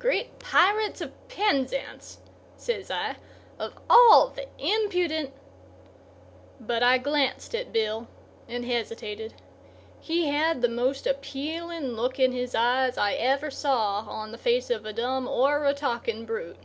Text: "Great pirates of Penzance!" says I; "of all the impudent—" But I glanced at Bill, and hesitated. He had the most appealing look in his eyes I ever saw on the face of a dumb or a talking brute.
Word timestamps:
"Great 0.00 0.36
pirates 0.40 1.00
of 1.00 1.12
Penzance!" 1.28 2.18
says 2.56 2.90
I; 2.90 3.14
"of 3.56 3.78
all 3.88 4.26
the 4.30 4.48
impudent—" 4.58 5.32
But 6.58 6.82
I 6.82 6.98
glanced 6.98 7.54
at 7.54 7.72
Bill, 7.72 8.08
and 8.48 8.64
hesitated. 8.64 9.32
He 10.00 10.26
had 10.26 10.60
the 10.60 10.68
most 10.68 11.06
appealing 11.06 11.92
look 11.94 12.18
in 12.18 12.32
his 12.32 12.52
eyes 12.52 12.98
I 12.98 13.12
ever 13.12 13.48
saw 13.48 14.00
on 14.08 14.32
the 14.32 14.38
face 14.38 14.70
of 14.70 14.84
a 14.84 14.92
dumb 14.92 15.28
or 15.28 15.64
a 15.64 15.72
talking 15.72 16.26
brute. 16.26 16.58